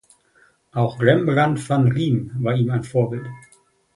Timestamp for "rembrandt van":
0.99-1.87